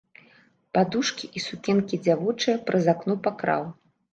Падушкі 0.77 1.29
і 1.39 1.43
сукенкі 1.47 2.01
дзявочыя 2.07 2.57
праз 2.71 2.83
акно 2.95 3.13
пакраў. 3.29 3.63